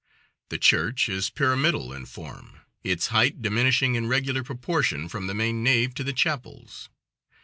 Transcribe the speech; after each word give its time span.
The 0.49 0.57
church 0.57 1.09
is 1.09 1.29
pyramidal 1.29 1.93
in 1.93 2.07
form, 2.07 2.61
its 2.83 3.09
height 3.13 3.39
diminishing 3.43 3.93
in 3.93 4.07
regular 4.07 4.43
proportion 4.43 5.07
from 5.07 5.27
the 5.27 5.35
main 5.35 5.61
nave 5.63 5.93
to 5.93 6.03
the 6.03 6.11
chapels. 6.11 6.89